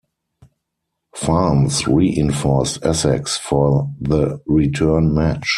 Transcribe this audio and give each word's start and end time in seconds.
Farnes 1.15 1.85
reinforced 1.85 2.83
Essex 2.83 3.37
for 3.37 3.91
the 3.99 4.41
return 4.47 5.13
match. 5.13 5.47